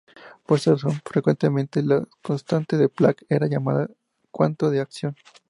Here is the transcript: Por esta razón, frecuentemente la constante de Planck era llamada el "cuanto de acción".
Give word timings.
Por 0.47 0.57
esta 0.57 0.71
razón, 0.71 0.99
frecuentemente 1.05 1.83
la 1.83 2.03
constante 2.23 2.75
de 2.75 2.89
Planck 2.89 3.21
era 3.29 3.45
llamada 3.45 3.83
el 3.83 3.95
"cuanto 4.31 4.71
de 4.71 4.79
acción". 4.81 5.15